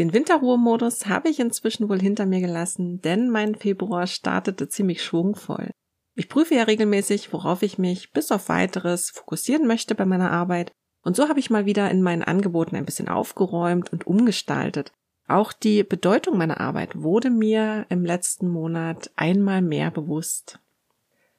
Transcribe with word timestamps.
Den 0.00 0.14
Winterruhemodus 0.14 1.08
habe 1.08 1.28
ich 1.28 1.40
inzwischen 1.40 1.90
wohl 1.90 2.00
hinter 2.00 2.24
mir 2.24 2.40
gelassen, 2.40 3.02
denn 3.02 3.28
mein 3.28 3.54
Februar 3.54 4.06
startete 4.06 4.66
ziemlich 4.66 5.04
schwungvoll. 5.04 5.72
Ich 6.14 6.30
prüfe 6.30 6.54
ja 6.54 6.62
regelmäßig, 6.62 7.34
worauf 7.34 7.60
ich 7.60 7.76
mich 7.76 8.10
bis 8.10 8.32
auf 8.32 8.48
weiteres 8.48 9.10
fokussieren 9.10 9.66
möchte 9.66 9.94
bei 9.94 10.06
meiner 10.06 10.30
Arbeit. 10.30 10.72
Und 11.02 11.16
so 11.16 11.28
habe 11.28 11.38
ich 11.38 11.50
mal 11.50 11.66
wieder 11.66 11.90
in 11.90 12.00
meinen 12.00 12.22
Angeboten 12.22 12.76
ein 12.76 12.86
bisschen 12.86 13.10
aufgeräumt 13.10 13.92
und 13.92 14.06
umgestaltet. 14.06 14.90
Auch 15.28 15.52
die 15.52 15.84
Bedeutung 15.84 16.38
meiner 16.38 16.62
Arbeit 16.62 17.02
wurde 17.02 17.28
mir 17.28 17.84
im 17.90 18.02
letzten 18.02 18.48
Monat 18.48 19.10
einmal 19.16 19.60
mehr 19.60 19.90
bewusst. 19.90 20.60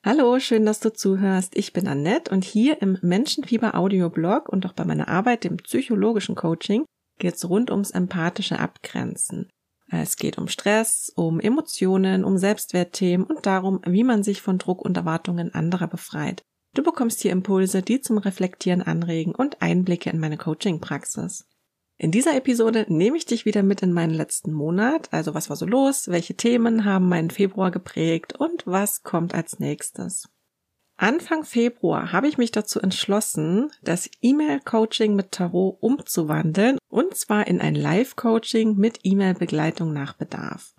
Hallo, 0.04 0.38
schön, 0.39 0.68
dass 0.68 0.80
du 0.80 0.93
zuhörst. 0.93 1.57
Ich 1.57 1.73
bin 1.73 1.88
Annette 1.88 2.30
und 2.30 2.43
hier 2.43 2.80
im 2.84 3.00
Menschenfieber 3.02 3.73
Audioblog 3.73 4.50
und 4.50 4.68
auch 4.68 4.73
bei 4.73 4.86
meiner 4.86 5.07
Arbeit 5.07 5.46
im 5.46 5.57
psychologischen 5.57 6.36
Coaching 6.36 6.86
geht 7.22 7.36
es 7.36 7.48
rund 7.48 7.72
ums 7.72 7.92
empathische 7.92 8.60
Abgrenzen. 8.60 9.50
Es 9.90 10.18
geht 10.18 10.38
um 10.38 10.48
Stress, 10.48 11.12
um 11.16 11.40
Emotionen, 11.40 12.26
um 12.26 12.38
Selbstwertthemen 12.38 13.26
und 13.26 13.45
darum, 13.45 13.82
wie 13.86 14.04
man 14.04 14.23
sich 14.23 14.41
von 14.41 14.58
Druck 14.58 14.82
und 14.82 14.98
Erwartungen 14.98 15.54
anderer 15.54 15.88
befreit. 15.88 16.44
Du 16.73 16.81
bekommst 16.81 17.22
hier 17.22 17.31
Impulse, 17.31 17.81
die 17.81 18.02
zum 18.02 18.18
Reflektieren 18.18 18.81
anregen 18.81 19.36
und 19.36 19.62
Einblicke 19.62 20.09
in 20.09 20.20
meine 20.20 20.38
Coaching-Praxis. 20.38 21.45
In 21.98 22.12
dieser 22.12 22.36
Episode 22.36 22.86
nehme 22.88 23.18
ich 23.18 23.26
dich 23.26 23.45
wieder 23.45 23.62
mit 23.62 23.84
in 23.84 23.94
meinen 23.94 24.14
letzten 24.14 24.53
Monat. 24.53 25.09
Also 25.12 25.36
was 25.36 25.50
war 25.50 25.58
so 25.58 25.66
los? 25.66 26.08
Welche 26.08 26.36
Themen 26.36 26.86
haben 26.86 27.08
meinen 27.08 27.30
Februar 27.30 27.70
geprägt? 27.70 28.34
Und 28.40 28.66
was 28.66 29.03
kommt 29.03 29.36
als 29.36 29.59
nächstes? 29.59 30.28
Anfang 31.02 31.44
Februar 31.46 32.12
habe 32.12 32.28
ich 32.28 32.38
mich 32.38 32.52
dazu 32.52 32.80
entschlossen, 32.80 33.72
das 33.82 34.08
E-Mail-Coaching 34.22 35.16
mit 35.16 35.32
Tarot 35.32 35.78
umzuwandeln 35.82 36.78
und 36.90 37.16
zwar 37.16 37.48
in 37.48 37.59
ein 37.59 37.73
Live-Coaching 37.73 38.76
mit 38.78 39.00
E-Mail-Begleitung 39.02 39.94
nach 39.94 40.14
Bedarf. 40.14 40.76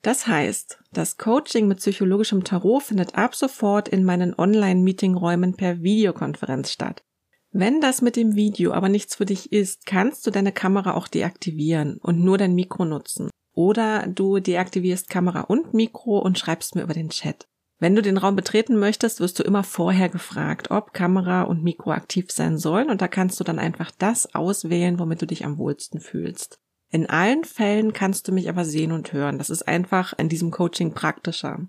Das 0.00 0.26
heißt, 0.26 0.78
das 0.94 1.18
Coaching 1.18 1.68
mit 1.68 1.76
psychologischem 1.76 2.42
Tarot 2.42 2.84
findet 2.84 3.16
ab 3.16 3.34
sofort 3.34 3.90
in 3.90 4.02
meinen 4.02 4.32
Online-Meeting-Räumen 4.32 5.58
per 5.58 5.82
Videokonferenz 5.82 6.72
statt. 6.72 7.04
Wenn 7.50 7.82
das 7.82 8.00
mit 8.00 8.16
dem 8.16 8.34
Video 8.34 8.72
aber 8.72 8.88
nichts 8.88 9.16
für 9.16 9.26
dich 9.26 9.52
ist, 9.52 9.84
kannst 9.84 10.26
du 10.26 10.30
deine 10.30 10.52
Kamera 10.52 10.94
auch 10.94 11.06
deaktivieren 11.06 11.98
und 11.98 12.24
nur 12.24 12.38
dein 12.38 12.54
Mikro 12.54 12.86
nutzen. 12.86 13.28
Oder 13.52 14.06
du 14.06 14.38
deaktivierst 14.38 15.10
Kamera 15.10 15.42
und 15.42 15.74
Mikro 15.74 16.18
und 16.18 16.38
schreibst 16.38 16.76
mir 16.76 16.82
über 16.82 16.94
den 16.94 17.10
Chat. 17.10 17.46
Wenn 17.78 17.94
du 17.94 18.00
den 18.00 18.16
Raum 18.16 18.36
betreten 18.36 18.78
möchtest, 18.78 19.20
wirst 19.20 19.38
du 19.38 19.42
immer 19.42 19.62
vorher 19.62 20.08
gefragt, 20.08 20.70
ob 20.70 20.94
Kamera 20.94 21.42
und 21.42 21.62
Mikro 21.62 21.90
aktiv 21.90 22.30
sein 22.30 22.56
sollen 22.56 22.88
und 22.88 23.02
da 23.02 23.08
kannst 23.08 23.38
du 23.38 23.44
dann 23.44 23.58
einfach 23.58 23.90
das 23.90 24.34
auswählen, 24.34 24.98
womit 24.98 25.20
du 25.20 25.26
dich 25.26 25.44
am 25.44 25.58
wohlsten 25.58 26.00
fühlst. 26.00 26.58
In 26.90 27.10
allen 27.10 27.44
Fällen 27.44 27.92
kannst 27.92 28.28
du 28.28 28.32
mich 28.32 28.48
aber 28.48 28.64
sehen 28.64 28.92
und 28.92 29.12
hören. 29.12 29.38
Das 29.38 29.50
ist 29.50 29.66
einfach 29.66 30.14
in 30.16 30.28
diesem 30.28 30.50
Coaching 30.50 30.94
praktischer. 30.94 31.66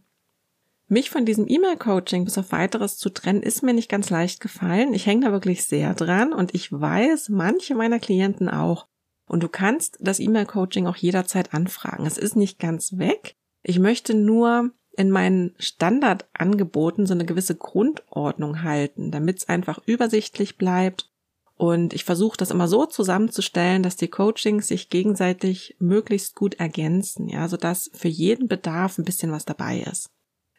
Mich 0.87 1.09
von 1.09 1.25
diesem 1.25 1.49
E-Mail-Coaching 1.49 2.23
bis 2.23 2.37
auf 2.37 2.53
weiteres 2.53 2.97
zu 2.97 3.09
trennen, 3.09 3.43
ist 3.43 3.61
mir 3.61 3.73
nicht 3.73 3.89
ganz 3.89 4.09
leicht 4.09 4.39
gefallen. 4.39 4.93
Ich 4.93 5.05
hänge 5.05 5.25
da 5.25 5.31
wirklich 5.33 5.65
sehr 5.65 5.93
dran 5.93 6.31
und 6.31 6.55
ich 6.55 6.71
weiß, 6.71 7.27
manche 7.27 7.75
meiner 7.75 7.99
Klienten 7.99 8.47
auch. 8.47 8.87
Und 9.27 9.43
du 9.43 9.49
kannst 9.49 9.97
das 9.99 10.19
E-Mail-Coaching 10.19 10.87
auch 10.87 10.95
jederzeit 10.95 11.53
anfragen. 11.53 12.05
Es 12.05 12.17
ist 12.17 12.37
nicht 12.37 12.59
ganz 12.59 12.97
weg. 12.97 13.35
Ich 13.63 13.79
möchte 13.79 14.13
nur 14.13 14.71
in 14.97 15.11
meinen 15.11 15.53
Standardangeboten 15.59 17.05
so 17.05 17.13
eine 17.13 17.25
gewisse 17.25 17.55
Grundordnung 17.55 18.63
halten, 18.63 19.11
damit 19.11 19.37
es 19.37 19.49
einfach 19.49 19.79
übersichtlich 19.85 20.57
bleibt. 20.57 21.09
Und 21.55 21.93
ich 21.93 22.03
versuche 22.03 22.37
das 22.37 22.51
immer 22.51 22.67
so 22.67 22.85
zusammenzustellen, 22.85 23.83
dass 23.83 23.95
die 23.95 24.09
Coachings 24.09 24.67
sich 24.67 24.89
gegenseitig 24.89 25.75
möglichst 25.79 26.35
gut 26.35 26.55
ergänzen, 26.55 27.29
ja, 27.29 27.47
sodass 27.47 27.89
für 27.93 28.07
jeden 28.07 28.47
Bedarf 28.47 28.97
ein 28.97 29.05
bisschen 29.05 29.31
was 29.31 29.45
dabei 29.45 29.79
ist. 29.79 30.09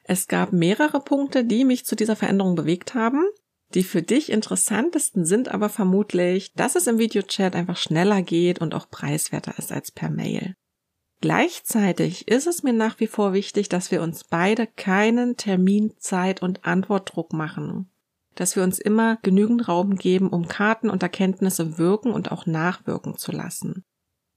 Es 0.05 0.27
gab 0.27 0.53
mehrere 0.53 1.01
Punkte, 1.01 1.45
die 1.45 1.65
mich 1.65 1.85
zu 1.85 1.95
dieser 1.95 2.17
Veränderung 2.17 2.55
bewegt 2.55 2.95
haben. 2.95 3.25
Die 3.75 3.85
für 3.85 4.03
dich 4.03 4.33
interessantesten 4.33 5.27
sind 5.27 5.49
aber 5.49 5.69
vermutlich, 5.69 6.55
dass 6.55 6.77
es 6.77 6.87
im 6.87 6.99
Videochat 6.99 7.55
einfach 7.55 7.77
schneller 7.77 8.23
geht 8.23 8.61
und 8.61 8.75
auch 8.75 8.89
preiswerter 8.89 9.59
ist 9.59 9.71
als 9.71 9.91
per 9.91 10.11
Mail. 10.11 10.55
Gleichzeitig 11.21 12.29
ist 12.29 12.47
es 12.47 12.63
mir 12.63 12.73
nach 12.73 13.01
wie 13.01 13.09
vor 13.09 13.33
wichtig, 13.33 13.69
dass 13.69 13.91
wir 13.91 14.03
uns 14.03 14.25
beide 14.25 14.67
keinen 14.67 15.37
Termin, 15.37 15.95
Zeit 15.99 16.43
und 16.43 16.65
Antwortdruck 16.65 17.33
machen. 17.33 17.91
Dass 18.37 18.55
wir 18.55 18.63
uns 18.63 18.79
immer 18.79 19.19
genügend 19.23 19.67
Raum 19.67 19.97
geben, 19.97 20.29
um 20.29 20.47
Karten 20.47 20.91
und 20.91 21.03
Erkenntnisse 21.03 21.77
wirken 21.77 22.13
und 22.13 22.31
auch 22.31 22.47
nachwirken 22.47 23.17
zu 23.17 23.33
lassen. 23.33 23.85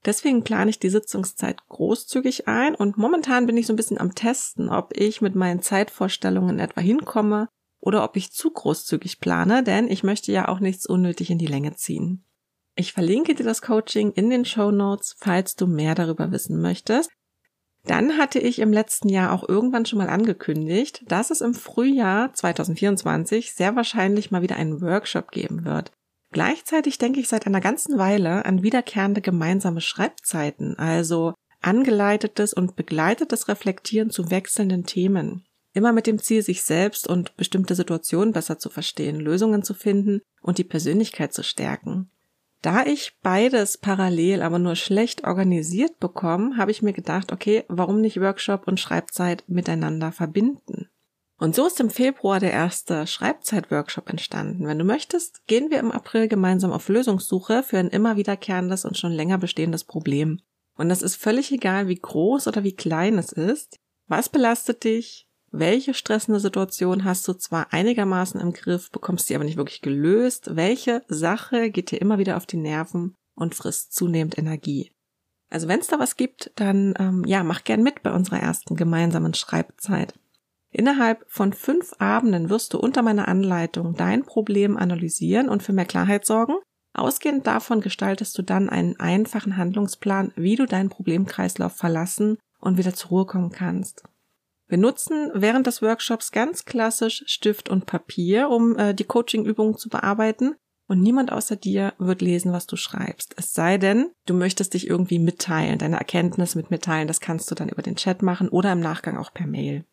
Deswegen 0.04 0.42
plane 0.42 0.70
ich 0.70 0.80
die 0.80 0.90
Sitzungszeit 0.90 1.68
großzügig 1.68 2.48
ein 2.48 2.74
und 2.74 2.98
momentan 2.98 3.46
bin 3.46 3.56
ich 3.56 3.68
so 3.68 3.72
ein 3.72 3.76
bisschen 3.76 4.00
am 4.00 4.16
Testen, 4.16 4.68
ob 4.68 4.96
ich 4.96 5.20
mit 5.20 5.36
meinen 5.36 5.62
Zeitvorstellungen 5.62 6.58
etwa 6.58 6.80
hinkomme 6.80 7.48
oder 7.78 8.02
ob 8.02 8.16
ich 8.16 8.32
zu 8.32 8.50
großzügig 8.50 9.20
plane, 9.20 9.62
denn 9.62 9.88
ich 9.88 10.02
möchte 10.02 10.32
ja 10.32 10.48
auch 10.48 10.58
nichts 10.58 10.86
unnötig 10.86 11.30
in 11.30 11.38
die 11.38 11.46
Länge 11.46 11.76
ziehen. 11.76 12.24
Ich 12.74 12.92
verlinke 12.92 13.34
dir 13.34 13.44
das 13.44 13.60
Coaching 13.60 14.12
in 14.12 14.30
den 14.30 14.44
Show 14.44 14.70
Notes, 14.70 15.14
falls 15.18 15.56
du 15.56 15.66
mehr 15.66 15.94
darüber 15.94 16.32
wissen 16.32 16.60
möchtest. 16.60 17.10
Dann 17.84 18.16
hatte 18.16 18.38
ich 18.38 18.60
im 18.60 18.72
letzten 18.72 19.08
Jahr 19.08 19.32
auch 19.32 19.48
irgendwann 19.48 19.84
schon 19.84 19.98
mal 19.98 20.08
angekündigt, 20.08 21.02
dass 21.08 21.30
es 21.30 21.40
im 21.40 21.52
Frühjahr 21.52 22.32
2024 22.32 23.52
sehr 23.54 23.74
wahrscheinlich 23.74 24.30
mal 24.30 24.42
wieder 24.42 24.56
einen 24.56 24.80
Workshop 24.80 25.32
geben 25.32 25.64
wird. 25.64 25.90
Gleichzeitig 26.30 26.96
denke 26.98 27.20
ich 27.20 27.28
seit 27.28 27.46
einer 27.46 27.60
ganzen 27.60 27.98
Weile 27.98 28.46
an 28.46 28.62
wiederkehrende 28.62 29.20
gemeinsame 29.20 29.80
Schreibzeiten, 29.80 30.78
also 30.78 31.34
angeleitetes 31.60 32.54
und 32.54 32.76
begleitetes 32.76 33.48
Reflektieren 33.48 34.10
zu 34.10 34.30
wechselnden 34.30 34.84
Themen. 34.84 35.44
Immer 35.74 35.92
mit 35.92 36.06
dem 36.06 36.18
Ziel, 36.18 36.42
sich 36.42 36.62
selbst 36.62 37.06
und 37.06 37.36
bestimmte 37.36 37.74
Situationen 37.74 38.32
besser 38.32 38.58
zu 38.58 38.70
verstehen, 38.70 39.20
Lösungen 39.20 39.62
zu 39.62 39.74
finden 39.74 40.20
und 40.40 40.58
die 40.58 40.64
Persönlichkeit 40.64 41.34
zu 41.34 41.42
stärken. 41.42 42.10
Da 42.62 42.86
ich 42.86 43.18
beides 43.22 43.76
parallel 43.76 44.40
aber 44.40 44.60
nur 44.60 44.76
schlecht 44.76 45.24
organisiert 45.24 45.98
bekomme, 45.98 46.56
habe 46.56 46.70
ich 46.70 46.80
mir 46.80 46.92
gedacht, 46.92 47.32
okay, 47.32 47.64
warum 47.68 48.00
nicht 48.00 48.20
Workshop 48.20 48.68
und 48.68 48.78
Schreibzeit 48.78 49.42
miteinander 49.48 50.12
verbinden? 50.12 50.88
Und 51.38 51.56
so 51.56 51.66
ist 51.66 51.80
im 51.80 51.90
Februar 51.90 52.38
der 52.38 52.52
erste 52.52 53.04
Schreibzeit-Workshop 53.04 54.08
entstanden. 54.08 54.64
Wenn 54.64 54.78
du 54.78 54.84
möchtest, 54.84 55.44
gehen 55.48 55.72
wir 55.72 55.80
im 55.80 55.90
April 55.90 56.28
gemeinsam 56.28 56.70
auf 56.70 56.88
Lösungssuche 56.88 57.64
für 57.64 57.78
ein 57.78 57.88
immer 57.88 58.16
wiederkehrendes 58.16 58.84
und 58.84 58.96
schon 58.96 59.10
länger 59.10 59.38
bestehendes 59.38 59.82
Problem. 59.82 60.40
Und 60.76 60.88
das 60.88 61.02
ist 61.02 61.16
völlig 61.16 61.50
egal, 61.50 61.88
wie 61.88 61.98
groß 61.98 62.46
oder 62.46 62.62
wie 62.62 62.76
klein 62.76 63.18
es 63.18 63.32
ist. 63.32 63.80
Was 64.06 64.28
belastet 64.28 64.84
dich? 64.84 65.28
Welche 65.54 65.92
stressende 65.92 66.40
Situation 66.40 67.04
hast 67.04 67.28
du 67.28 67.34
zwar 67.34 67.74
einigermaßen 67.74 68.40
im 68.40 68.54
Griff, 68.54 68.90
bekommst 68.90 69.26
sie 69.26 69.34
aber 69.34 69.44
nicht 69.44 69.58
wirklich 69.58 69.82
gelöst? 69.82 70.56
Welche 70.56 71.02
Sache 71.08 71.70
geht 71.70 71.90
dir 71.90 72.00
immer 72.00 72.18
wieder 72.18 72.38
auf 72.38 72.46
die 72.46 72.56
Nerven 72.56 73.14
und 73.34 73.54
frisst 73.54 73.92
zunehmend 73.92 74.38
Energie? 74.38 74.92
Also 75.50 75.68
wenn 75.68 75.80
es 75.80 75.88
da 75.88 75.98
was 75.98 76.16
gibt, 76.16 76.50
dann 76.56 76.94
ähm, 76.98 77.24
ja, 77.26 77.44
mach 77.44 77.64
gern 77.64 77.82
mit 77.82 78.02
bei 78.02 78.10
unserer 78.12 78.40
ersten 78.40 78.76
gemeinsamen 78.76 79.34
Schreibzeit. 79.34 80.14
Innerhalb 80.70 81.22
von 81.28 81.52
fünf 81.52 81.92
Abenden 81.98 82.48
wirst 82.48 82.72
du 82.72 82.78
unter 82.78 83.02
meiner 83.02 83.28
Anleitung 83.28 83.94
dein 83.94 84.24
Problem 84.24 84.78
analysieren 84.78 85.50
und 85.50 85.62
für 85.62 85.74
mehr 85.74 85.84
Klarheit 85.84 86.24
sorgen. 86.24 86.54
Ausgehend 86.94 87.46
davon 87.46 87.82
gestaltest 87.82 88.38
du 88.38 88.42
dann 88.42 88.70
einen 88.70 88.98
einfachen 88.98 89.58
Handlungsplan, 89.58 90.32
wie 90.34 90.56
du 90.56 90.64
deinen 90.64 90.88
Problemkreislauf 90.88 91.76
verlassen 91.76 92.38
und 92.58 92.78
wieder 92.78 92.94
zur 92.94 93.10
Ruhe 93.10 93.26
kommen 93.26 93.50
kannst. 93.52 94.04
Wir 94.72 94.78
nutzen 94.78 95.30
während 95.34 95.66
des 95.66 95.82
Workshops 95.82 96.32
ganz 96.32 96.64
klassisch 96.64 97.24
Stift 97.26 97.68
und 97.68 97.84
Papier, 97.84 98.48
um 98.48 98.74
äh, 98.78 98.94
die 98.94 99.04
Coaching-Übungen 99.04 99.76
zu 99.76 99.90
bearbeiten. 99.90 100.54
Und 100.88 101.02
niemand 101.02 101.30
außer 101.30 101.56
dir 101.56 101.92
wird 101.98 102.22
lesen, 102.22 102.54
was 102.54 102.66
du 102.66 102.76
schreibst. 102.76 103.34
Es 103.36 103.52
sei 103.52 103.76
denn, 103.76 104.12
du 104.24 104.32
möchtest 104.32 104.72
dich 104.72 104.88
irgendwie 104.88 105.18
mitteilen, 105.18 105.78
deine 105.78 105.98
Erkenntnis 105.98 106.54
mit 106.54 106.70
mitteilen. 106.70 107.06
Das 107.06 107.20
kannst 107.20 107.50
du 107.50 107.54
dann 107.54 107.68
über 107.68 107.82
den 107.82 107.96
Chat 107.96 108.22
machen 108.22 108.48
oder 108.48 108.72
im 108.72 108.80
Nachgang 108.80 109.18
auch 109.18 109.34
per 109.34 109.46
Mail. 109.46 109.84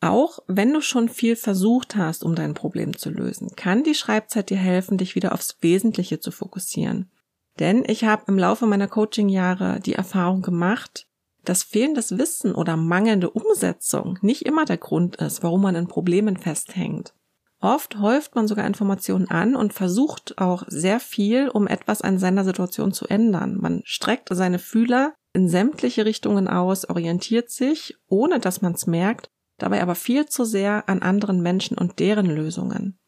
Auch 0.00 0.38
wenn 0.46 0.72
du 0.72 0.80
schon 0.80 1.08
viel 1.08 1.34
versucht 1.34 1.96
hast, 1.96 2.22
um 2.22 2.36
dein 2.36 2.54
Problem 2.54 2.96
zu 2.96 3.10
lösen, 3.10 3.56
kann 3.56 3.82
die 3.82 3.96
Schreibzeit 3.96 4.48
dir 4.48 4.58
helfen, 4.58 4.96
dich 4.96 5.16
wieder 5.16 5.32
aufs 5.32 5.56
Wesentliche 5.60 6.20
zu 6.20 6.30
fokussieren. 6.30 7.10
Denn 7.58 7.82
ich 7.84 8.04
habe 8.04 8.22
im 8.28 8.38
Laufe 8.38 8.66
meiner 8.66 8.86
Coaching-Jahre 8.86 9.80
die 9.80 9.94
Erfahrung 9.94 10.40
gemacht, 10.40 11.08
dass 11.44 11.62
fehlendes 11.62 12.18
Wissen 12.18 12.54
oder 12.54 12.76
mangelnde 12.76 13.30
Umsetzung 13.30 14.18
nicht 14.22 14.42
immer 14.42 14.64
der 14.64 14.76
Grund 14.76 15.16
ist, 15.16 15.42
warum 15.42 15.62
man 15.62 15.74
in 15.74 15.88
Problemen 15.88 16.36
festhängt. 16.36 17.14
Oft 17.60 17.98
häuft 17.98 18.36
man 18.36 18.46
sogar 18.46 18.66
Informationen 18.66 19.28
an 19.28 19.56
und 19.56 19.72
versucht 19.72 20.38
auch 20.38 20.64
sehr 20.68 21.00
viel, 21.00 21.48
um 21.48 21.66
etwas 21.66 22.02
an 22.02 22.18
seiner 22.18 22.44
Situation 22.44 22.92
zu 22.92 23.06
ändern. 23.06 23.56
Man 23.60 23.82
streckt 23.84 24.28
seine 24.30 24.60
Fühler 24.60 25.14
in 25.32 25.48
sämtliche 25.48 26.04
Richtungen 26.04 26.46
aus, 26.46 26.88
orientiert 26.88 27.50
sich, 27.50 27.96
ohne 28.08 28.38
dass 28.38 28.62
man 28.62 28.74
es 28.74 28.86
merkt, 28.86 29.28
dabei 29.58 29.82
aber 29.82 29.96
viel 29.96 30.26
zu 30.26 30.44
sehr 30.44 30.88
an 30.88 31.02
anderen 31.02 31.42
Menschen 31.42 31.76
und 31.76 31.98
deren 31.98 32.26
Lösungen. 32.26 32.98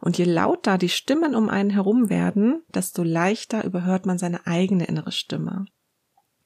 Und 0.00 0.16
je 0.16 0.24
lauter 0.24 0.78
die 0.78 0.88
Stimmen 0.88 1.34
um 1.34 1.48
einen 1.48 1.70
herum 1.70 2.08
werden, 2.08 2.62
desto 2.72 3.02
leichter 3.02 3.64
überhört 3.64 4.06
man 4.06 4.16
seine 4.16 4.46
eigene 4.46 4.86
innere 4.86 5.12
Stimme. 5.12 5.66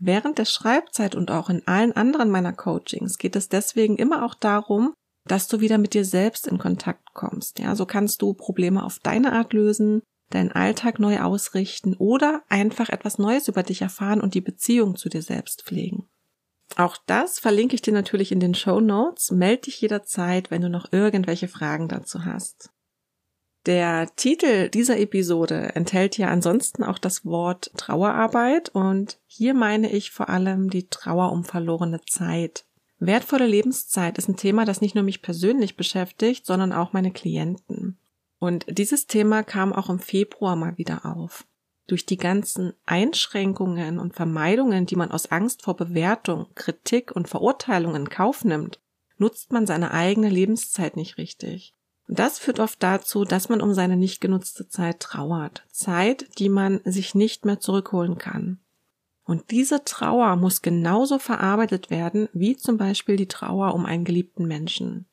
Während 0.04 0.38
der 0.38 0.46
Schreibzeit 0.46 1.14
und 1.14 1.30
auch 1.30 1.48
in 1.48 1.64
allen 1.68 1.92
anderen 1.92 2.28
meiner 2.28 2.52
Coachings 2.52 3.18
geht 3.18 3.36
es 3.36 3.48
deswegen 3.48 3.96
immer 3.96 4.24
auch 4.24 4.34
darum, 4.34 4.94
dass 5.28 5.46
du 5.46 5.60
wieder 5.60 5.78
mit 5.78 5.94
dir 5.94 6.04
selbst 6.04 6.48
in 6.48 6.58
Kontakt 6.58 7.14
kommst. 7.14 7.60
Ja, 7.60 7.76
so 7.76 7.86
kannst 7.86 8.20
du 8.20 8.34
Probleme 8.34 8.82
auf 8.82 8.98
deine 8.98 9.32
Art 9.32 9.52
lösen, 9.52 10.02
deinen 10.30 10.50
Alltag 10.50 10.98
neu 10.98 11.20
ausrichten 11.20 11.94
oder 11.94 12.42
einfach 12.48 12.88
etwas 12.88 13.18
Neues 13.18 13.46
über 13.46 13.62
dich 13.62 13.80
erfahren 13.82 14.20
und 14.20 14.34
die 14.34 14.40
Beziehung 14.40 14.96
zu 14.96 15.08
dir 15.08 15.22
selbst 15.22 15.62
pflegen. 15.62 16.08
Auch 16.76 16.96
das 17.06 17.38
verlinke 17.38 17.76
ich 17.76 17.82
dir 17.82 17.92
natürlich 17.92 18.32
in 18.32 18.40
den 18.40 18.56
Show 18.56 18.80
Notes. 18.80 19.30
Meld 19.30 19.66
dich 19.66 19.80
jederzeit, 19.80 20.50
wenn 20.50 20.62
du 20.62 20.68
noch 20.68 20.92
irgendwelche 20.92 21.46
Fragen 21.46 21.86
dazu 21.86 22.24
hast. 22.24 22.70
Der 23.66 24.10
Titel 24.16 24.68
dieser 24.70 24.98
Episode 24.98 25.76
enthält 25.76 26.18
ja 26.18 26.28
ansonsten 26.28 26.82
auch 26.82 26.98
das 26.98 27.24
Wort 27.24 27.70
Trauerarbeit 27.76 28.70
und 28.70 29.18
hier 29.26 29.54
meine 29.54 29.92
ich 29.92 30.10
vor 30.10 30.28
allem 30.28 30.68
die 30.68 30.88
Trauer 30.88 31.30
um 31.30 31.44
verlorene 31.44 32.00
Zeit. 32.04 32.64
Wertvolle 32.98 33.46
Lebenszeit 33.46 34.18
ist 34.18 34.28
ein 34.28 34.36
Thema, 34.36 34.64
das 34.64 34.80
nicht 34.80 34.96
nur 34.96 35.04
mich 35.04 35.22
persönlich 35.22 35.76
beschäftigt, 35.76 36.44
sondern 36.44 36.72
auch 36.72 36.92
meine 36.92 37.12
Klienten. 37.12 37.98
Und 38.40 38.64
dieses 38.68 39.06
Thema 39.06 39.44
kam 39.44 39.72
auch 39.72 39.88
im 39.88 40.00
Februar 40.00 40.56
mal 40.56 40.76
wieder 40.76 41.06
auf. 41.06 41.46
Durch 41.86 42.06
die 42.06 42.16
ganzen 42.16 42.72
Einschränkungen 42.84 44.00
und 44.00 44.16
Vermeidungen, 44.16 44.86
die 44.86 44.96
man 44.96 45.12
aus 45.12 45.30
Angst 45.30 45.62
vor 45.62 45.76
Bewertung, 45.76 46.46
Kritik 46.56 47.12
und 47.14 47.28
Verurteilung 47.28 47.94
in 47.94 48.08
Kauf 48.08 48.44
nimmt, 48.44 48.80
nutzt 49.18 49.52
man 49.52 49.66
seine 49.66 49.92
eigene 49.92 50.28
Lebenszeit 50.28 50.96
nicht 50.96 51.18
richtig. 51.18 51.74
Und 52.08 52.18
das 52.18 52.38
führt 52.38 52.60
oft 52.60 52.82
dazu, 52.82 53.24
dass 53.24 53.48
man 53.48 53.60
um 53.60 53.74
seine 53.74 53.96
nicht 53.96 54.20
genutzte 54.20 54.68
Zeit 54.68 55.00
trauert. 55.00 55.64
Zeit, 55.70 56.26
die 56.38 56.48
man 56.48 56.80
sich 56.84 57.14
nicht 57.14 57.44
mehr 57.44 57.60
zurückholen 57.60 58.18
kann. 58.18 58.58
Und 59.24 59.50
diese 59.50 59.84
Trauer 59.84 60.36
muss 60.36 60.62
genauso 60.62 61.18
verarbeitet 61.18 61.90
werden 61.90 62.28
wie 62.32 62.56
zum 62.56 62.76
Beispiel 62.76 63.16
die 63.16 63.28
Trauer 63.28 63.74
um 63.74 63.86
einen 63.86 64.04
geliebten 64.04 64.46
Menschen. 64.46 65.06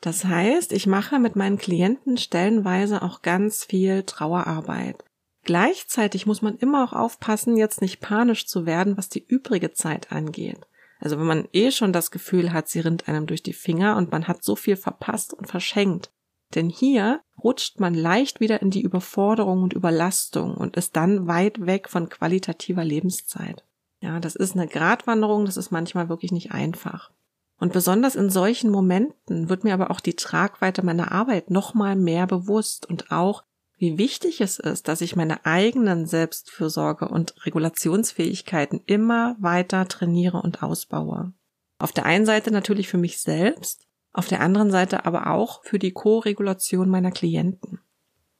Das 0.00 0.24
heißt, 0.24 0.72
ich 0.72 0.86
mache 0.86 1.18
mit 1.18 1.36
meinen 1.36 1.58
Klienten 1.58 2.16
stellenweise 2.16 3.02
auch 3.02 3.22
ganz 3.22 3.64
viel 3.64 4.02
Trauerarbeit. 4.02 5.04
Gleichzeitig 5.44 6.26
muss 6.26 6.42
man 6.42 6.56
immer 6.56 6.84
auch 6.84 6.94
aufpassen, 6.94 7.56
jetzt 7.56 7.82
nicht 7.82 8.00
panisch 8.00 8.46
zu 8.46 8.66
werden, 8.66 8.96
was 8.96 9.08
die 9.08 9.24
übrige 9.24 9.72
Zeit 9.72 10.10
angeht. 10.10 10.66
Also 11.00 11.18
wenn 11.18 11.26
man 11.26 11.48
eh 11.52 11.70
schon 11.70 11.92
das 11.92 12.10
Gefühl 12.10 12.52
hat, 12.52 12.68
sie 12.68 12.80
rinnt 12.80 13.08
einem 13.08 13.26
durch 13.26 13.42
die 13.42 13.52
Finger 13.52 13.96
und 13.96 14.10
man 14.10 14.26
hat 14.26 14.42
so 14.42 14.56
viel 14.56 14.76
verpasst 14.76 15.34
und 15.34 15.46
verschenkt, 15.46 16.10
denn 16.54 16.68
hier 16.68 17.20
rutscht 17.42 17.80
man 17.80 17.94
leicht 17.94 18.40
wieder 18.40 18.62
in 18.62 18.70
die 18.70 18.82
Überforderung 18.82 19.62
und 19.62 19.72
Überlastung 19.72 20.54
und 20.54 20.76
ist 20.76 20.96
dann 20.96 21.26
weit 21.26 21.66
weg 21.66 21.88
von 21.88 22.08
qualitativer 22.08 22.84
Lebenszeit. 22.84 23.64
Ja, 24.00 24.20
das 24.20 24.36
ist 24.36 24.54
eine 24.54 24.68
Gratwanderung, 24.68 25.46
das 25.46 25.56
ist 25.56 25.70
manchmal 25.70 26.08
wirklich 26.08 26.32
nicht 26.32 26.52
einfach. 26.52 27.10
Und 27.58 27.72
besonders 27.72 28.16
in 28.16 28.30
solchen 28.30 28.70
Momenten 28.70 29.48
wird 29.48 29.64
mir 29.64 29.74
aber 29.74 29.90
auch 29.90 30.00
die 30.00 30.16
Tragweite 30.16 30.84
meiner 30.84 31.12
Arbeit 31.12 31.50
nochmal 31.50 31.96
mehr 31.96 32.26
bewusst 32.26 32.86
und 32.86 33.10
auch, 33.10 33.44
wie 33.76 33.98
wichtig 33.98 34.40
es 34.40 34.58
ist, 34.58 34.88
dass 34.88 35.00
ich 35.00 35.16
meine 35.16 35.46
eigenen 35.46 36.06
Selbstfürsorge 36.06 37.08
und 37.08 37.34
Regulationsfähigkeiten 37.44 38.82
immer 38.86 39.36
weiter 39.38 39.86
trainiere 39.88 40.42
und 40.42 40.62
ausbaue. 40.62 41.32
Auf 41.78 41.92
der 41.92 42.06
einen 42.06 42.26
Seite 42.26 42.50
natürlich 42.50 42.88
für 42.88 42.98
mich 42.98 43.20
selbst, 43.20 43.86
auf 44.14 44.28
der 44.28 44.40
anderen 44.40 44.70
Seite 44.70 45.04
aber 45.04 45.26
auch 45.26 45.62
für 45.64 45.78
die 45.78 45.92
Co-Regulation 45.92 46.88
meiner 46.88 47.10
Klienten. 47.10 47.80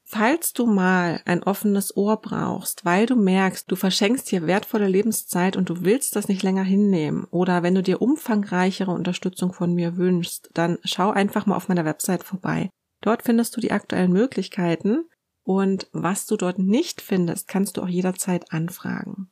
Falls 0.07 0.53
du 0.53 0.67
mal 0.67 1.21
ein 1.25 1.43
offenes 1.43 1.97
Ohr 1.97 2.21
brauchst, 2.21 2.85
weil 2.85 3.07
du 3.07 3.17
merkst, 3.17 3.71
du 3.71 3.75
verschenkst 3.75 4.29
hier 4.29 4.47
wertvolle 4.47 4.87
Lebenszeit 4.87 5.57
und 5.57 5.69
du 5.71 5.83
willst 5.83 6.15
das 6.15 6.29
nicht 6.29 6.43
länger 6.43 6.63
hinnehmen, 6.63 7.25
oder 7.31 7.63
wenn 7.63 7.75
du 7.75 7.83
dir 7.83 8.03
umfangreichere 8.03 8.91
Unterstützung 8.91 9.53
von 9.53 9.75
mir 9.75 9.97
wünschst, 9.97 10.51
dann 10.55 10.79
schau 10.85 11.11
einfach 11.11 11.47
mal 11.47 11.57
auf 11.57 11.69
meiner 11.69 11.87
Website 11.87 12.23
vorbei. 12.23 12.71
Dort 13.01 13.23
findest 13.23 13.57
du 13.57 13.61
die 13.61 13.73
aktuellen 13.73 14.13
Möglichkeiten 14.13 15.07
und 15.43 15.89
was 15.93 16.27
du 16.27 16.37
dort 16.37 16.59
nicht 16.59 17.01
findest, 17.01 17.49
kannst 17.49 17.77
du 17.77 17.83
auch 17.83 17.89
jederzeit 17.89 18.53
anfragen. 18.53 19.31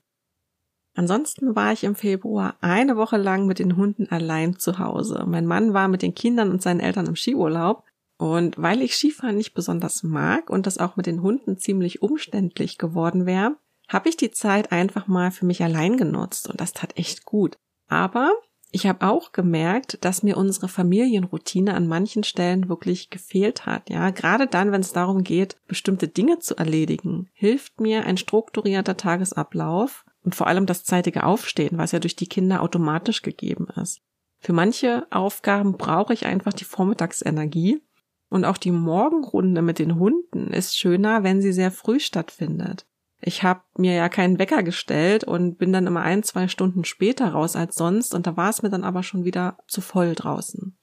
Ansonsten 0.94 1.56
war 1.56 1.72
ich 1.72 1.84
im 1.84 1.94
Februar 1.94 2.56
eine 2.60 2.96
Woche 2.96 3.16
lang 3.16 3.46
mit 3.46 3.58
den 3.58 3.76
Hunden 3.76 4.08
allein 4.10 4.58
zu 4.58 4.78
Hause. 4.78 5.24
Mein 5.26 5.46
Mann 5.46 5.72
war 5.72 5.88
mit 5.88 6.02
den 6.02 6.14
Kindern 6.14 6.50
und 6.50 6.62
seinen 6.62 6.80
Eltern 6.80 7.06
im 7.06 7.16
Skiurlaub. 7.16 7.84
Und 8.18 8.56
weil 8.58 8.82
ich 8.82 8.94
Skifahren 8.94 9.36
nicht 9.36 9.54
besonders 9.54 10.02
mag 10.02 10.50
und 10.50 10.66
das 10.66 10.78
auch 10.78 10.96
mit 10.96 11.06
den 11.06 11.22
Hunden 11.22 11.58
ziemlich 11.58 12.02
umständlich 12.02 12.78
geworden 12.78 13.26
wäre, 13.26 13.56
habe 13.88 14.08
ich 14.08 14.16
die 14.16 14.30
Zeit 14.30 14.70
einfach 14.70 15.06
mal 15.06 15.30
für 15.30 15.46
mich 15.46 15.62
allein 15.62 15.96
genutzt 15.96 16.48
und 16.48 16.60
das 16.60 16.72
tat 16.72 16.96
echt 16.96 17.24
gut. 17.24 17.56
Aber 17.88 18.32
ich 18.70 18.86
habe 18.86 19.06
auch 19.06 19.32
gemerkt, 19.32 20.02
dass 20.02 20.22
mir 20.22 20.38
unsere 20.38 20.68
Familienroutine 20.68 21.74
an 21.74 21.86
manchen 21.86 22.24
Stellen 22.24 22.70
wirklich 22.70 23.10
gefehlt 23.10 23.66
hat. 23.66 23.90
Ja, 23.90 24.10
gerade 24.10 24.46
dann, 24.46 24.72
wenn 24.72 24.80
es 24.80 24.94
darum 24.94 25.24
geht, 25.24 25.56
bestimmte 25.68 26.08
Dinge 26.08 26.38
zu 26.38 26.56
erledigen, 26.56 27.28
hilft 27.34 27.80
mir 27.80 28.06
ein 28.06 28.16
strukturierter 28.16 28.96
Tagesablauf 28.96 30.06
und 30.24 30.34
vor 30.34 30.46
allem 30.46 30.66
das 30.66 30.84
zeitige 30.84 31.24
Aufstehen, 31.24 31.78
was 31.78 31.92
ja 31.92 31.98
durch 31.98 32.16
die 32.16 32.28
Kinder 32.28 32.62
automatisch 32.62 33.22
gegeben 33.22 33.68
ist. 33.80 34.00
Für 34.38 34.52
manche 34.52 35.06
Aufgaben 35.10 35.72
brauche 35.72 36.12
ich 36.12 36.26
einfach 36.26 36.52
die 36.52 36.64
Vormittagsenergie 36.64 37.82
und 38.28 38.44
auch 38.44 38.56
die 38.56 38.72
Morgenrunde 38.72 39.62
mit 39.62 39.78
den 39.78 39.98
Hunden 39.98 40.52
ist 40.52 40.76
schöner, 40.76 41.22
wenn 41.22 41.40
sie 41.40 41.52
sehr 41.52 41.70
früh 41.70 42.00
stattfindet. 42.00 42.86
Ich 43.20 43.44
habe 43.44 43.62
mir 43.76 43.94
ja 43.94 44.08
keinen 44.08 44.40
Wecker 44.40 44.64
gestellt 44.64 45.22
und 45.22 45.58
bin 45.58 45.72
dann 45.72 45.86
immer 45.86 46.00
ein, 46.00 46.24
zwei 46.24 46.48
Stunden 46.48 46.84
später 46.84 47.28
raus 47.28 47.54
als 47.54 47.76
sonst 47.76 48.14
und 48.14 48.26
da 48.26 48.36
war 48.36 48.50
es 48.50 48.62
mir 48.62 48.70
dann 48.70 48.82
aber 48.82 49.04
schon 49.04 49.24
wieder 49.24 49.58
zu 49.68 49.80
voll 49.80 50.16
draußen. 50.16 50.76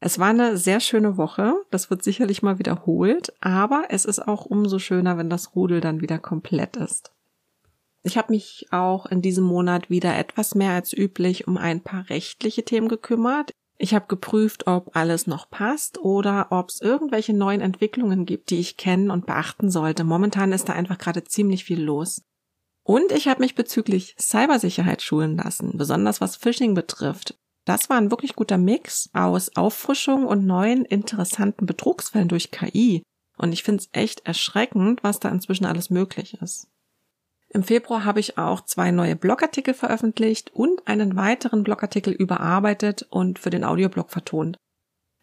Es 0.00 0.18
war 0.18 0.28
eine 0.28 0.56
sehr 0.56 0.80
schöne 0.80 1.16
Woche, 1.16 1.54
das 1.70 1.90
wird 1.90 2.02
sicherlich 2.02 2.42
mal 2.42 2.58
wiederholt, 2.58 3.32
aber 3.40 3.84
es 3.90 4.04
ist 4.04 4.26
auch 4.26 4.44
umso 4.44 4.78
schöner, 4.78 5.18
wenn 5.18 5.30
das 5.30 5.54
Rudel 5.54 5.80
dann 5.80 6.00
wieder 6.00 6.18
komplett 6.18 6.76
ist. 6.76 7.12
Ich 8.02 8.16
habe 8.16 8.32
mich 8.32 8.66
auch 8.70 9.06
in 9.06 9.22
diesem 9.22 9.44
Monat 9.44 9.90
wieder 9.90 10.16
etwas 10.16 10.54
mehr 10.54 10.72
als 10.72 10.92
üblich 10.92 11.48
um 11.48 11.56
ein 11.56 11.82
paar 11.82 12.08
rechtliche 12.08 12.64
Themen 12.64 12.88
gekümmert. 12.88 13.52
Ich 13.76 13.94
habe 13.94 14.06
geprüft, 14.08 14.66
ob 14.66 14.96
alles 14.96 15.26
noch 15.26 15.50
passt 15.50 15.98
oder 15.98 16.48
ob 16.50 16.68
es 16.68 16.80
irgendwelche 16.80 17.32
neuen 17.32 17.60
Entwicklungen 17.60 18.26
gibt, 18.26 18.50
die 18.50 18.58
ich 18.58 18.76
kennen 18.76 19.10
und 19.10 19.26
beachten 19.26 19.70
sollte. 19.70 20.04
Momentan 20.04 20.52
ist 20.52 20.68
da 20.68 20.72
einfach 20.72 20.98
gerade 20.98 21.24
ziemlich 21.24 21.64
viel 21.64 21.80
los. 21.80 22.22
Und 22.82 23.12
ich 23.12 23.28
habe 23.28 23.42
mich 23.42 23.54
bezüglich 23.54 24.16
Cybersicherheit 24.18 25.02
schulen 25.02 25.36
lassen, 25.36 25.76
besonders 25.76 26.20
was 26.20 26.36
Phishing 26.36 26.74
betrifft. 26.74 27.38
Das 27.66 27.90
war 27.90 27.98
ein 27.98 28.10
wirklich 28.10 28.34
guter 28.34 28.56
Mix 28.56 29.10
aus 29.12 29.54
Auffrischung 29.56 30.26
und 30.26 30.46
neuen 30.46 30.86
interessanten 30.86 31.66
Betrugsfällen 31.66 32.28
durch 32.28 32.50
KI. 32.50 33.02
Und 33.36 33.52
ich 33.52 33.62
finde 33.62 33.82
es 33.82 33.90
echt 33.92 34.26
erschreckend, 34.26 35.04
was 35.04 35.20
da 35.20 35.28
inzwischen 35.28 35.66
alles 35.66 35.90
möglich 35.90 36.38
ist. 36.40 36.68
Im 37.50 37.62
Februar 37.62 38.04
habe 38.04 38.20
ich 38.20 38.36
auch 38.36 38.60
zwei 38.60 38.90
neue 38.90 39.16
Blogartikel 39.16 39.72
veröffentlicht 39.72 40.50
und 40.52 40.86
einen 40.86 41.16
weiteren 41.16 41.64
Blogartikel 41.64 42.12
überarbeitet 42.12 43.06
und 43.10 43.38
für 43.38 43.50
den 43.50 43.64
Audioblog 43.64 44.10
vertont. 44.10 44.58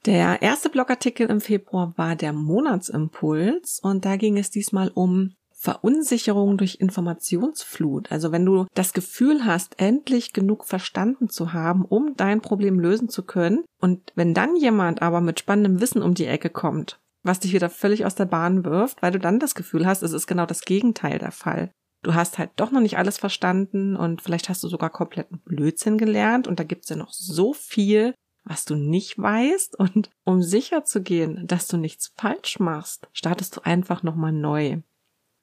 Der 0.06 0.42
erste 0.42 0.70
Blogartikel 0.70 1.30
im 1.30 1.42
Februar 1.42 1.94
war 1.98 2.16
der 2.16 2.34
Monatsimpuls 2.34 3.80
und 3.82 4.06
da 4.06 4.18
ging 4.18 4.38
es 4.38 4.50
diesmal 4.50 4.90
um 4.90 5.34
Verunsicherung 5.52 6.58
durch 6.58 6.76
Informationsflut. 6.76 8.12
Also 8.12 8.32
wenn 8.32 8.46
du 8.46 8.68
das 8.76 8.94
Gefühl 8.94 9.46
hast, 9.46 9.80
endlich 9.80 10.34
genug 10.34 10.66
verstanden 10.66 11.30
zu 11.30 11.54
haben, 11.54 11.86
um 11.86 12.16
dein 12.16 12.42
Problem 12.42 12.80
lösen 12.80 13.10
zu 13.10 13.24
können 13.24 13.64
und 13.80 14.12
wenn 14.16 14.34
dann 14.34 14.56
jemand 14.56 15.02
aber 15.02 15.22
mit 15.22 15.40
spannendem 15.40 15.82
Wissen 15.82 16.04
um 16.04 16.14
die 16.14 16.28
Ecke 16.28 16.50
kommt, 16.50 17.00
was 17.24 17.40
dich 17.40 17.54
wieder 17.54 17.70
völlig 17.70 18.06
aus 18.06 18.14
der 18.14 18.26
Bahn 18.26 18.64
wirft, 18.64 19.02
weil 19.02 19.12
du 19.12 19.20
dann 19.20 19.40
das 19.40 19.56
Gefühl 19.56 19.88
hast, 19.88 20.04
es 20.04 20.12
ist 20.12 20.28
genau 20.28 20.46
das 20.46 20.62
Gegenteil 20.62 21.18
der 21.18 21.32
Fall 21.32 21.72
du 22.06 22.14
hast 22.14 22.38
halt 22.38 22.52
doch 22.56 22.72
noch 22.72 22.82
nicht 22.82 22.98
alles 22.98 23.18
verstanden 23.18 23.96
und 23.96 24.22
vielleicht 24.22 24.50
hast 24.50 24.64
du 24.64 24.68
sogar 24.68 24.90
kompletten 24.90 25.40
Blödsinn 25.40 25.98
gelernt 25.98 26.48
und 26.48 26.60
da 26.60 26.64
gibt's 26.64 26.90
ja 26.90 26.96
noch 26.96 27.12
so 27.12 27.54
viel, 27.54 28.14
was 28.44 28.66
du 28.66 28.76
nicht 28.76 29.18
weißt 29.18 29.78
und 29.80 30.12
um 30.24 30.44
sicher 30.44 30.84
zu 30.84 31.02
gehen, 31.02 31.48
dass 31.48 31.68
du 31.68 31.78
nichts 31.78 32.14
falsch 32.16 32.60
machst, 32.60 33.08
startest 33.12 33.58
du 33.58 33.62
einfach 33.62 34.04
nochmal 34.04 34.32
neu. 34.32 34.82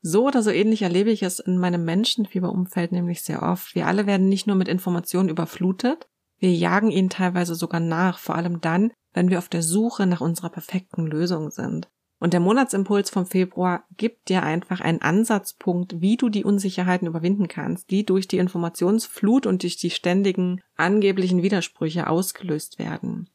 So 0.02 0.26
oder 0.26 0.42
so 0.42 0.50
ähnlich 0.50 0.82
erlebe 0.82 1.10
ich 1.10 1.22
es 1.22 1.38
in 1.40 1.58
meinem 1.58 1.84
Menschenfieberumfeld 1.84 2.92
nämlich 2.92 3.22
sehr 3.22 3.42
oft. 3.42 3.74
Wir 3.74 3.86
alle 3.86 4.06
werden 4.06 4.28
nicht 4.28 4.46
nur 4.46 4.56
mit 4.56 4.68
Informationen 4.68 5.28
überflutet, 5.28 6.08
wir 6.38 6.52
jagen 6.52 6.90
ihnen 6.90 7.08
teilweise 7.08 7.54
sogar 7.54 7.80
nach, 7.80 8.18
vor 8.18 8.34
allem 8.34 8.60
dann, 8.60 8.92
wenn 9.12 9.30
wir 9.30 9.38
auf 9.38 9.48
der 9.48 9.62
Suche 9.62 10.06
nach 10.06 10.20
unserer 10.20 10.50
perfekten 10.50 11.06
Lösung 11.06 11.50
sind. 11.50 11.88
Und 12.22 12.34
der 12.34 12.38
Monatsimpuls 12.38 13.10
vom 13.10 13.26
Februar 13.26 13.82
gibt 13.96 14.28
dir 14.28 14.44
einfach 14.44 14.80
einen 14.80 15.02
Ansatzpunkt, 15.02 16.00
wie 16.00 16.16
du 16.16 16.28
die 16.28 16.44
Unsicherheiten 16.44 17.08
überwinden 17.08 17.48
kannst, 17.48 17.90
die 17.90 18.06
durch 18.06 18.28
die 18.28 18.38
Informationsflut 18.38 19.44
und 19.44 19.64
durch 19.64 19.76
die 19.76 19.90
ständigen 19.90 20.62
angeblichen 20.76 21.42
Widersprüche 21.42 22.06
ausgelöst 22.06 22.78
werden. 22.78 23.28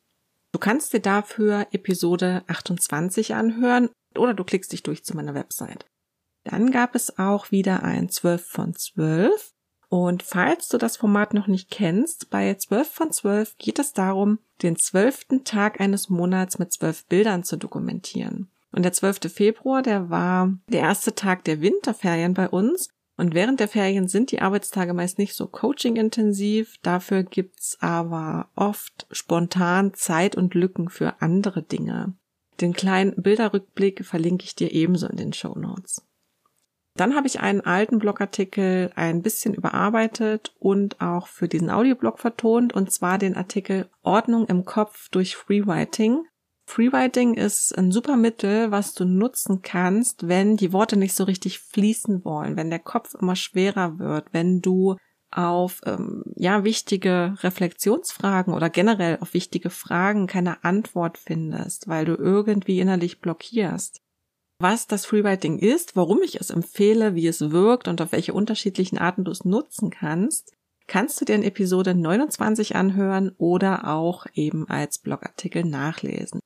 Du 0.53 0.59
kannst 0.59 0.93
dir 0.93 1.01
dafür 1.01 1.67
Episode 1.71 2.45
28 2.47 3.35
anhören 3.35 3.89
oder 4.15 4.33
du 4.33 4.45
klickst 4.45 4.71
dich 4.71 4.83
durch 4.83 5.03
zu 5.03 5.17
meiner 5.17 5.33
Website. 5.33 5.85
Dann 6.45 6.71
gab 6.71 6.95
es 6.95 7.19
auch 7.19 7.51
wieder 7.51 7.83
ein 7.83 8.07
12 8.07 8.45
von 8.45 8.73
12 8.73 9.51
Und 9.89 10.23
falls 10.23 10.69
du 10.69 10.77
das 10.77 10.95
Format 10.95 11.33
noch 11.33 11.47
nicht 11.47 11.69
kennst, 11.69 12.29
bei 12.29 12.53
12 12.53 12.89
von 12.89 13.11
12 13.11 13.57
geht 13.57 13.79
es 13.79 13.91
darum, 13.91 14.39
den 14.61 14.77
zwölften 14.77 15.43
Tag 15.43 15.81
eines 15.81 16.07
Monats 16.07 16.57
mit 16.57 16.71
zwölf 16.71 17.05
Bildern 17.07 17.43
zu 17.43 17.57
dokumentieren. 17.57 18.49
Und 18.71 18.83
der 18.83 18.93
12. 18.93 19.31
Februar, 19.31 19.81
der 19.81 20.09
war 20.09 20.53
der 20.69 20.81
erste 20.81 21.15
Tag 21.15 21.43
der 21.45 21.61
Winterferien 21.61 22.33
bei 22.33 22.49
uns. 22.49 22.89
Und 23.19 23.33
während 23.33 23.59
der 23.59 23.67
Ferien 23.67 24.07
sind 24.07 24.31
die 24.31 24.41
Arbeitstage 24.41 24.93
meist 24.93 25.17
nicht 25.17 25.33
so 25.33 25.47
coaching-intensiv. 25.47 26.75
Dafür 26.83 27.23
gibt's 27.23 27.77
aber 27.81 28.49
oft 28.55 29.07
spontan 29.11 29.93
Zeit 29.95 30.35
und 30.35 30.53
Lücken 30.53 30.89
für 30.89 31.19
andere 31.21 31.63
Dinge. 31.63 32.13
Den 32.61 32.73
kleinen 32.73 33.15
Bilderrückblick 33.15 34.05
verlinke 34.05 34.45
ich 34.45 34.55
dir 34.55 34.71
ebenso 34.71 35.07
in 35.07 35.17
den 35.17 35.33
Show 35.33 35.55
Notes. 35.57 36.03
Dann 36.95 37.15
habe 37.15 37.27
ich 37.27 37.39
einen 37.39 37.61
alten 37.61 37.99
Blogartikel 37.99 38.91
ein 38.95 39.21
bisschen 39.21 39.53
überarbeitet 39.53 40.55
und 40.59 40.99
auch 40.99 41.27
für 41.27 41.47
diesen 41.47 41.69
Audioblog 41.69 42.17
vertont, 42.17 42.73
und 42.73 42.91
zwar 42.91 43.19
den 43.19 43.35
Artikel 43.35 43.87
Ordnung 44.01 44.47
im 44.47 44.65
Kopf 44.65 45.09
durch 45.09 45.35
Freewriting. 45.35 46.23
Freewriting 46.69 47.33
ist 47.33 47.77
ein 47.77 47.91
super 47.91 48.17
Mittel, 48.17 48.71
was 48.71 48.93
du 48.93 49.05
nutzen 49.05 49.61
kannst, 49.61 50.27
wenn 50.27 50.57
die 50.57 50.73
Worte 50.73 50.97
nicht 50.97 51.15
so 51.15 51.23
richtig 51.23 51.59
fließen 51.59 52.23
wollen, 52.25 52.55
wenn 52.55 52.69
der 52.69 52.79
Kopf 52.79 53.15
immer 53.15 53.35
schwerer 53.35 53.99
wird, 53.99 54.33
wenn 54.33 54.61
du 54.61 54.95
auf 55.31 55.81
ähm, 55.85 56.23
ja 56.35 56.63
wichtige 56.63 57.35
Reflexionsfragen 57.41 58.53
oder 58.53 58.69
generell 58.69 59.17
auf 59.21 59.33
wichtige 59.33 59.69
Fragen 59.69 60.27
keine 60.27 60.63
Antwort 60.63 61.17
findest, 61.17 61.87
weil 61.87 62.05
du 62.05 62.15
irgendwie 62.15 62.79
innerlich 62.79 63.21
blockierst 63.21 64.01
was 64.59 64.87
das 64.87 65.05
Freewriting 65.05 65.59
ist, 65.59 65.95
warum 65.95 66.21
ich 66.23 66.39
es 66.39 66.49
empfehle, 66.49 67.15
wie 67.15 67.27
es 67.27 67.51
wirkt 67.51 67.87
und 67.87 68.01
auf 68.01 68.11
welche 68.11 68.33
unterschiedlichen 68.33 68.97
Arten 68.97 69.23
du 69.23 69.31
es 69.31 69.45
nutzen 69.45 69.91
kannst, 69.91 70.53
kannst 70.87 71.21
du 71.21 71.25
dir 71.25 71.35
in 71.35 71.43
Episode 71.43 71.93
29 71.93 72.75
anhören 72.75 73.31
oder 73.37 73.87
auch 73.87 74.25
eben 74.33 74.67
als 74.67 74.97
Blogartikel 74.97 75.63
nachlesen. 75.63 76.39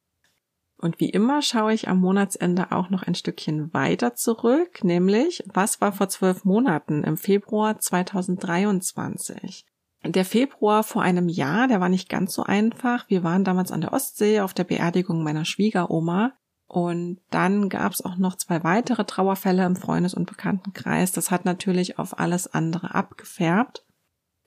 Und 0.81 0.99
wie 0.99 1.09
immer 1.09 1.41
schaue 1.43 1.73
ich 1.73 1.87
am 1.87 1.99
Monatsende 1.99 2.71
auch 2.71 2.89
noch 2.89 3.03
ein 3.03 3.15
Stückchen 3.15 3.71
weiter 3.73 4.15
zurück, 4.15 4.83
nämlich 4.83 5.43
was 5.53 5.79
war 5.79 5.91
vor 5.91 6.09
zwölf 6.09 6.43
Monaten 6.43 7.03
im 7.03 7.17
Februar 7.17 7.79
2023. 7.79 9.65
Der 10.03 10.25
Februar 10.25 10.83
vor 10.83 11.03
einem 11.03 11.29
Jahr, 11.29 11.67
der 11.67 11.79
war 11.79 11.89
nicht 11.89 12.09
ganz 12.09 12.33
so 12.33 12.43
einfach. 12.43 13.07
Wir 13.07 13.23
waren 13.23 13.43
damals 13.43 13.71
an 13.71 13.81
der 13.81 13.93
Ostsee 13.93 14.39
auf 14.39 14.55
der 14.55 14.63
Beerdigung 14.63 15.23
meiner 15.23 15.45
Schwiegeroma 15.45 16.33
und 16.67 17.19
dann 17.29 17.69
gab 17.69 17.91
es 17.91 18.03
auch 18.03 18.15
noch 18.15 18.35
zwei 18.35 18.63
weitere 18.63 19.03
Trauerfälle 19.03 19.65
im 19.65 19.75
Freundes- 19.75 20.15
und 20.15 20.25
Bekanntenkreis. 20.25 21.11
Das 21.11 21.29
hat 21.29 21.45
natürlich 21.45 21.99
auf 21.99 22.17
alles 22.17 22.47
andere 22.47 22.95
abgefärbt. 22.95 23.85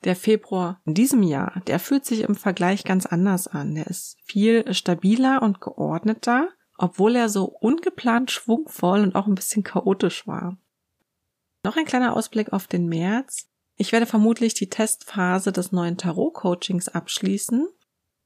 Der 0.04 0.16
Februar 0.16 0.80
in 0.84 0.94
diesem 0.94 1.22
Jahr, 1.22 1.62
der 1.66 1.78
fühlt 1.78 2.04
sich 2.04 2.20
im 2.20 2.34
Vergleich 2.34 2.84
ganz 2.84 3.06
anders 3.06 3.48
an. 3.48 3.74
Der 3.74 3.86
ist 3.86 4.18
viel 4.24 4.72
stabiler 4.74 5.42
und 5.42 5.60
geordneter, 5.60 6.48
obwohl 6.76 7.16
er 7.16 7.28
so 7.28 7.44
ungeplant 7.44 8.30
schwungvoll 8.30 9.00
und 9.00 9.14
auch 9.14 9.26
ein 9.26 9.34
bisschen 9.34 9.62
chaotisch 9.62 10.26
war. 10.26 10.58
Noch 11.62 11.76
ein 11.76 11.86
kleiner 11.86 12.14
Ausblick 12.14 12.52
auf 12.52 12.66
den 12.66 12.88
März. 12.88 13.48
Ich 13.76 13.92
werde 13.92 14.06
vermutlich 14.06 14.54
die 14.54 14.68
Testphase 14.68 15.50
des 15.50 15.72
neuen 15.72 15.96
Tarot-Coachings 15.96 16.88
abschließen 16.88 17.66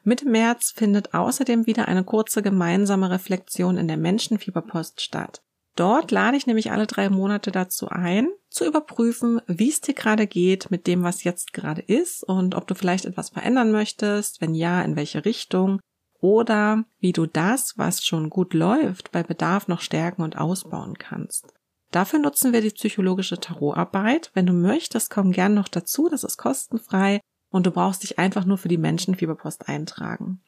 Mitte 0.08 0.26
März 0.26 0.70
findet 0.70 1.12
außerdem 1.12 1.66
wieder 1.66 1.86
eine 1.86 2.02
kurze 2.02 2.40
gemeinsame 2.40 3.10
Reflexion 3.10 3.76
in 3.76 3.88
der 3.88 3.98
Menschenfieberpost 3.98 5.02
statt. 5.02 5.42
Dort 5.78 6.10
lade 6.10 6.36
ich 6.36 6.48
nämlich 6.48 6.72
alle 6.72 6.88
drei 6.88 7.08
Monate 7.08 7.52
dazu 7.52 7.86
ein, 7.88 8.30
zu 8.50 8.66
überprüfen, 8.66 9.40
wie 9.46 9.68
es 9.68 9.80
dir 9.80 9.94
gerade 9.94 10.26
geht 10.26 10.72
mit 10.72 10.88
dem, 10.88 11.04
was 11.04 11.22
jetzt 11.22 11.52
gerade 11.52 11.82
ist 11.82 12.24
und 12.24 12.56
ob 12.56 12.66
du 12.66 12.74
vielleicht 12.74 13.04
etwas 13.04 13.28
verändern 13.28 13.70
möchtest, 13.70 14.40
wenn 14.40 14.56
ja, 14.56 14.82
in 14.82 14.96
welche 14.96 15.24
Richtung 15.24 15.78
oder 16.18 16.82
wie 16.98 17.12
du 17.12 17.26
das, 17.26 17.78
was 17.78 18.04
schon 18.04 18.28
gut 18.28 18.54
läuft, 18.54 19.12
bei 19.12 19.22
Bedarf 19.22 19.68
noch 19.68 19.80
stärken 19.80 20.22
und 20.22 20.36
ausbauen 20.36 20.98
kannst. 20.98 21.54
Dafür 21.92 22.18
nutzen 22.18 22.52
wir 22.52 22.60
die 22.60 22.70
psychologische 22.70 23.38
Tarotarbeit. 23.38 24.32
Wenn 24.34 24.46
du 24.46 24.54
möchtest, 24.54 25.10
komm 25.10 25.30
gern 25.30 25.54
noch 25.54 25.68
dazu, 25.68 26.08
das 26.08 26.24
ist 26.24 26.38
kostenfrei 26.38 27.20
und 27.50 27.66
du 27.66 27.70
brauchst 27.70 28.02
dich 28.02 28.18
einfach 28.18 28.44
nur 28.44 28.58
für 28.58 28.68
die 28.68 28.78
Menschenfieberpost 28.78 29.68
eintragen. 29.68 30.40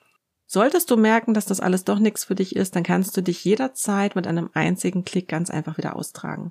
Solltest 0.53 0.91
du 0.91 0.97
merken, 0.97 1.33
dass 1.33 1.47
das 1.47 1.61
alles 1.61 1.85
doch 1.85 2.01
nichts 2.01 2.25
für 2.25 2.35
dich 2.35 2.57
ist, 2.57 2.75
dann 2.75 2.83
kannst 2.83 3.17
du 3.17 3.21
dich 3.21 3.45
jederzeit 3.45 4.17
mit 4.17 4.27
einem 4.27 4.51
einzigen 4.53 5.05
Klick 5.05 5.29
ganz 5.29 5.49
einfach 5.49 5.79
wieder 5.79 5.95
austragen. 5.95 6.51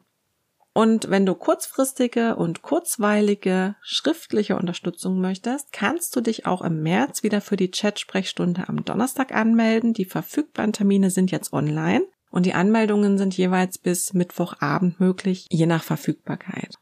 Und 0.72 1.10
wenn 1.10 1.26
du 1.26 1.36
kurzfristige 1.36 2.38
und 2.38 2.62
kurzweilige 2.62 3.76
schriftliche 3.82 4.56
Unterstützung 4.56 5.20
möchtest, 5.20 5.74
kannst 5.74 6.16
du 6.16 6.22
dich 6.22 6.46
auch 6.46 6.62
im 6.62 6.82
März 6.82 7.24
wieder 7.24 7.42
für 7.42 7.58
die 7.58 7.72
Chat-Sprechstunde 7.72 8.70
am 8.70 8.86
Donnerstag 8.86 9.36
anmelden. 9.36 9.92
Die 9.92 10.06
verfügbaren 10.06 10.72
Termine 10.72 11.10
sind 11.10 11.30
jetzt 11.32 11.52
online 11.52 12.06
und 12.32 12.46
die 12.46 12.54
Anmeldungen 12.54 13.18
sind 13.18 13.36
jeweils 13.36 13.78
bis 13.78 14.14
Mittwochabend 14.14 15.02
möglich, 15.02 15.46
je 15.52 15.66
nach 15.66 15.84
Verfügbarkeit. 15.84 16.76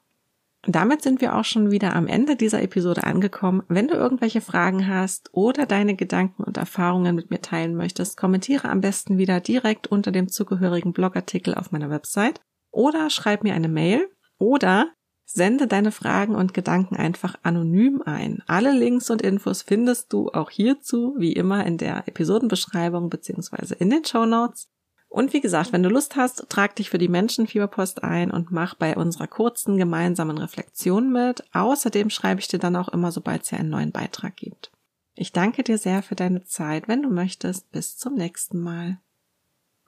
Damit 0.69 1.01
sind 1.01 1.21
wir 1.21 1.33
auch 1.33 1.45
schon 1.45 1.71
wieder 1.71 1.95
am 1.95 2.07
Ende 2.07 2.35
dieser 2.35 2.61
Episode 2.61 3.05
angekommen. 3.05 3.63
Wenn 3.69 3.87
du 3.87 3.93
irgendwelche 3.93 4.41
Fragen 4.41 4.85
hast 4.85 5.29
oder 5.31 5.65
deine 5.65 5.95
Gedanken 5.95 6.43
und 6.43 6.57
Erfahrungen 6.57 7.15
mit 7.15 7.29
mir 7.31 7.39
teilen 7.39 7.73
möchtest, 7.75 8.17
kommentiere 8.17 8.67
am 8.67 8.81
besten 8.81 9.17
wieder 9.17 9.39
direkt 9.39 9.87
unter 9.87 10.11
dem 10.11 10.27
zugehörigen 10.27 10.91
Blogartikel 10.91 11.55
auf 11.55 11.71
meiner 11.71 11.89
Website 11.89 12.41
oder 12.69 13.09
schreib 13.09 13.43
mir 13.43 13.53
eine 13.53 13.69
Mail 13.69 14.09
oder 14.39 14.91
sende 15.23 15.67
deine 15.67 15.91
Fragen 15.91 16.35
und 16.35 16.53
Gedanken 16.53 16.97
einfach 16.97 17.35
anonym 17.43 18.01
ein. 18.05 18.43
Alle 18.47 18.73
Links 18.73 19.09
und 19.09 19.21
Infos 19.21 19.61
findest 19.61 20.11
du 20.11 20.29
auch 20.31 20.49
hierzu 20.49 21.15
wie 21.17 21.31
immer 21.31 21.65
in 21.65 21.77
der 21.77 22.09
Episodenbeschreibung 22.09 23.09
beziehungsweise 23.09 23.73
in 23.75 23.89
den 23.89 24.03
Show 24.03 24.25
Notes. 24.25 24.69
Und 25.09 25.33
wie 25.33 25.41
gesagt, 25.41 25.71
wenn 25.71 25.83
du 25.83 25.89
Lust 25.89 26.15
hast, 26.15 26.47
trag 26.49 26.75
dich 26.75 26.89
für 26.89 26.97
die 26.97 27.07
Menschenfieberpost 27.07 28.03
ein 28.03 28.29
und 28.29 28.51
mach 28.51 28.75
bei 28.75 28.95
unserer 28.95 29.27
kurzen 29.27 29.77
gemeinsamen 29.77 30.37
Reflexion 30.37 31.11
mit. 31.11 31.43
Außerdem 31.53 32.09
schreibe 32.09 32.41
ich 32.41 32.47
dir 32.47 32.59
dann 32.59 32.75
auch 32.75 32.89
immer, 32.89 33.11
sobald 33.11 33.43
es 33.43 33.51
ja 33.51 33.57
einen 33.57 33.69
neuen 33.69 33.91
Beitrag 33.91 34.35
gibt. 34.35 34.71
Ich 35.15 35.31
danke 35.31 35.63
dir 35.63 35.77
sehr 35.77 36.03
für 36.03 36.15
deine 36.15 36.43
Zeit. 36.43 36.87
Wenn 36.87 37.01
du 37.01 37.09
möchtest, 37.09 37.71
bis 37.71 37.97
zum 37.97 38.15
nächsten 38.15 38.61
Mal. 38.61 38.99